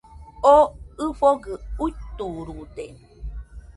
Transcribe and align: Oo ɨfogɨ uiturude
Oo 0.53 0.65
ɨfogɨ 1.05 1.51
uiturude 1.83 2.85